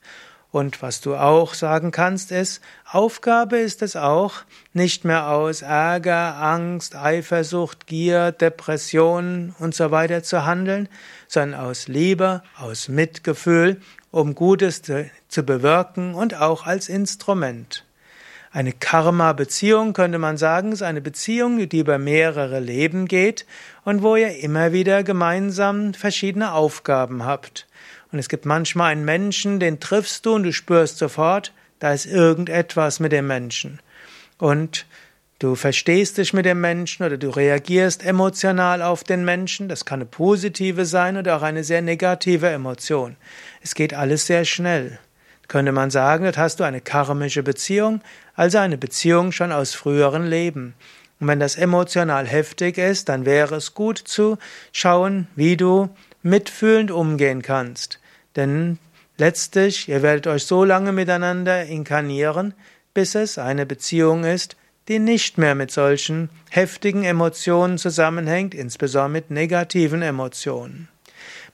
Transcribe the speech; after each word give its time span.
Und 0.50 0.82
was 0.82 1.00
du 1.02 1.16
auch 1.16 1.54
sagen 1.54 1.92
kannst, 1.92 2.32
ist, 2.32 2.62
Aufgabe 2.90 3.58
ist 3.58 3.84
es 3.84 3.96
auch, 3.96 4.36
nicht 4.74 5.06
mehr 5.06 5.28
aus 5.28 5.62
Ärger, 5.62 6.38
Angst, 6.38 6.96
Eifersucht, 6.96 7.86
Gier, 7.86 8.32
Depression 8.32 9.54
und 9.60 9.76
so 9.76 9.92
weiter 9.92 10.24
zu 10.24 10.46
handeln, 10.46 10.90
sondern 11.28 11.60
aus 11.60 11.88
Liebe, 11.88 12.42
aus 12.58 12.88
Mitgefühl, 12.88 13.82
um 14.16 14.34
Gutes 14.34 14.82
zu 14.82 15.44
bewirken 15.44 16.16
und 16.16 16.36
auch 16.36 16.66
als 16.66 16.88
Instrument. 16.88 17.84
Eine 18.50 18.72
Karma-Beziehung 18.72 19.92
könnte 19.92 20.20
man 20.20 20.38
sagen, 20.38 20.72
ist 20.72 20.84
eine 20.84 21.02
Beziehung, 21.02 21.68
die 21.68 21.80
über 21.80 21.98
mehrere 21.98 22.62
Leben 22.62 23.10
geht 23.10 23.46
und 23.84 24.04
wo 24.04 24.16
ihr 24.16 24.40
immer 24.40 24.72
wieder 24.72 25.04
gemeinsam 25.04 25.94
verschiedene 25.94 26.54
Aufgaben 26.54 27.26
habt. 27.26 27.68
Und 28.14 28.20
es 28.20 28.30
gibt 28.30 28.46
manchmal 28.46 28.94
einen 28.94 29.04
Menschen, 29.04 29.60
den 29.60 29.82
triffst 29.82 30.26
du 30.26 30.36
und 30.36 30.44
du 30.44 30.54
spürst 30.54 30.98
sofort, 30.98 31.52
da 31.80 31.92
ist 31.92 32.06
irgendetwas 32.06 33.02
mit 33.02 33.12
dem 33.12 33.28
Menschen. 33.28 33.82
Und 34.38 34.86
du 35.46 35.54
verstehst 35.54 36.18
dich 36.18 36.34
mit 36.34 36.46
dem 36.46 36.60
Menschen 36.60 37.06
oder 37.06 37.18
du 37.18 37.30
reagierst 37.30 38.04
emotional 38.04 38.82
auf 38.82 39.04
den 39.04 39.24
Menschen. 39.24 39.70
Das 39.70 39.86
kann 39.86 40.00
eine 40.00 40.08
positive 40.08 40.86
sein 40.86 41.18
oder 41.18 41.38
auch 41.38 41.44
eine 41.44 41.64
sehr 41.64 41.84
negative 41.84 42.50
Emotion. 42.50 43.16
Es 43.62 43.76
geht 43.76 43.94
alles 43.94 44.26
sehr 44.26 44.44
schnell. 44.44 44.98
Könnte 45.48 45.72
man 45.72 45.92
sagen, 45.92 46.26
das 46.26 46.38
hast 46.38 46.60
du 46.60 46.64
eine 46.64 46.82
karmische 46.82 47.44
Beziehung, 47.44 48.02
also 48.34 48.58
eine 48.58 48.80
Beziehung 48.80 49.32
schon 49.32 49.52
aus 49.52 49.76
früheren 49.76 50.26
Leben. 50.26 50.74
Und 51.20 51.28
wenn 51.28 51.40
das 51.40 51.58
emotional 51.58 52.26
heftig 52.26 52.80
ist, 52.80 53.08
dann 53.08 53.26
wäre 53.26 53.56
es 53.56 53.76
gut 53.76 54.00
zu 54.00 54.40
schauen, 54.72 55.28
wie 55.36 55.58
du 55.58 55.90
mitfühlend 56.24 56.90
umgehen 56.90 57.44
kannst. 57.44 58.00
Denn 58.36 58.80
letztlich, 59.18 59.90
ihr 59.90 60.02
werdet 60.02 60.26
euch 60.26 60.46
so 60.46 60.64
lange 60.64 60.92
miteinander 60.92 61.66
inkarnieren, 61.66 62.56
bis 62.96 63.14
es 63.14 63.38
eine 63.38 63.68
Beziehung 63.68 64.24
ist, 64.24 64.56
die 64.88 65.00
nicht 65.00 65.38
mehr 65.38 65.56
mit 65.56 65.72
solchen 65.72 66.30
heftigen 66.50 67.04
Emotionen 67.04 67.78
zusammenhängt, 67.78 68.54
insbesondere 68.54 69.10
mit 69.10 69.32
negativen 69.32 70.02
Emotionen. 70.02 70.88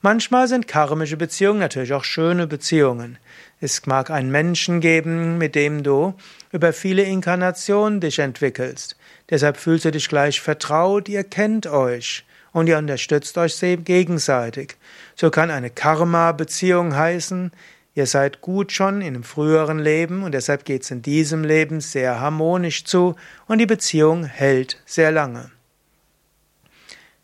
Manchmal 0.02 0.48
sind 0.48 0.68
karmische 0.68 1.16
Beziehungen 1.16 1.60
natürlich 1.60 1.94
auch 1.94 2.04
schöne 2.04 2.48
Beziehungen. 2.48 3.18
Es 3.60 3.86
mag 3.86 4.10
einen 4.10 4.32
Menschen 4.32 4.82
geben, 4.82 5.38
mit 5.38 5.54
dem 5.54 5.84
du 5.84 6.16
über 6.52 6.74
viele 6.74 7.04
Inkarnationen 7.04 8.00
dich 8.00 8.18
entwickelst. 8.18 8.98
Deshalb 9.30 9.58
fühlst 9.58 9.86
du 9.86 9.92
dich 9.92 10.10
gleich 10.10 10.42
vertraut, 10.42 11.08
ihr 11.08 11.24
kennt 11.24 11.68
euch 11.68 12.26
und 12.52 12.68
ihr 12.68 12.80
unterstützt 12.80 13.38
euch 13.38 13.60
gegenseitig. 13.60 14.76
So 15.16 15.30
kann 15.30 15.52
eine 15.52 15.70
Karma-Beziehung 15.70 16.96
heißen, 16.96 17.52
ihr 17.94 18.08
seid 18.08 18.42
gut 18.42 18.72
schon 18.72 19.02
in 19.02 19.08
einem 19.08 19.24
früheren 19.24 19.80
Leben 19.80 20.24
und 20.24 20.34
deshalb 20.34 20.66
geht 20.66 20.84
es 20.84 20.92
in 20.92 21.02
diesem 21.02 21.44
Leben 21.44 21.82
sehr 21.82 22.20
harmonisch 22.20 22.86
zu 22.86 23.16
und 23.48 23.58
die 23.58 23.66
Beziehung 23.66 24.24
hält 24.24 24.82
sehr 24.86 25.12
lange. 25.12 25.52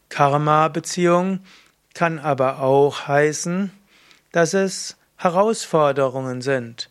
Karma-Beziehung 0.09 1.39
kann 1.93 2.19
aber 2.19 2.59
auch 2.61 3.07
heißen, 3.07 3.71
dass 4.31 4.53
es 4.53 4.97
Herausforderungen 5.15 6.41
sind 6.41 6.89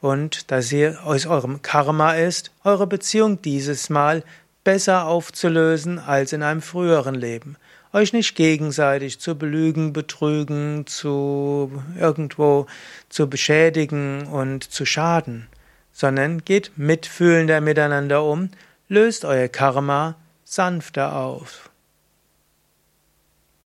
und 0.00 0.50
dass 0.50 0.72
ihr 0.72 1.04
aus 1.04 1.26
eurem 1.26 1.62
Karma 1.62 2.14
ist, 2.14 2.50
eure 2.64 2.86
Beziehung 2.86 3.40
dieses 3.42 3.90
Mal 3.90 4.22
besser 4.64 5.06
aufzulösen 5.06 5.98
als 5.98 6.32
in 6.32 6.42
einem 6.42 6.62
früheren 6.62 7.14
Leben 7.14 7.56
euch 7.92 8.12
nicht 8.12 8.34
gegenseitig 8.34 9.18
zu 9.18 9.36
belügen, 9.36 9.92
betrügen, 9.92 10.86
zu 10.86 11.82
irgendwo 11.98 12.66
zu 13.08 13.28
beschädigen 13.28 14.26
und 14.26 14.64
zu 14.64 14.84
schaden, 14.84 15.48
sondern 15.92 16.44
geht 16.44 16.72
mitfühlender 16.76 17.60
miteinander 17.60 18.24
um, 18.24 18.50
löst 18.88 19.24
euer 19.24 19.48
Karma 19.48 20.16
sanfter 20.44 21.16
auf. 21.16 21.70